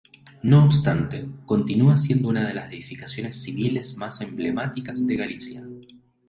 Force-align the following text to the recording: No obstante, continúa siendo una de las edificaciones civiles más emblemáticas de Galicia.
No 0.41 0.63
obstante, 0.65 1.27
continúa 1.45 1.95
siendo 1.99 2.27
una 2.29 2.47
de 2.47 2.55
las 2.55 2.71
edificaciones 2.73 3.39
civiles 3.39 3.97
más 3.97 4.19
emblemáticas 4.21 5.05
de 5.05 5.15
Galicia. 5.15 5.63